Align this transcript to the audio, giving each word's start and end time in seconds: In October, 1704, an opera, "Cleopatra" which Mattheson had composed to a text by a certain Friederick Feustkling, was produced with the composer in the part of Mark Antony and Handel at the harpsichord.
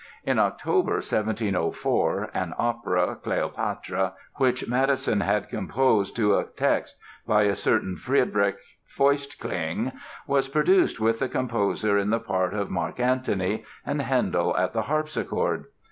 In 0.23 0.39
October, 0.39 0.93
1704, 0.93 2.31
an 2.33 2.55
opera, 2.57 3.17
"Cleopatra" 3.17 4.13
which 4.37 4.67
Mattheson 4.67 5.19
had 5.21 5.47
composed 5.47 6.15
to 6.15 6.35
a 6.39 6.43
text 6.45 6.97
by 7.27 7.43
a 7.43 7.53
certain 7.53 7.95
Friederick 7.95 8.55
Feustkling, 8.83 9.91
was 10.25 10.47
produced 10.47 10.99
with 10.99 11.19
the 11.19 11.29
composer 11.29 11.99
in 11.99 12.09
the 12.09 12.19
part 12.19 12.55
of 12.55 12.71
Mark 12.71 12.99
Antony 12.99 13.63
and 13.85 14.01
Handel 14.01 14.57
at 14.57 14.73
the 14.73 14.81
harpsichord. 14.81 15.65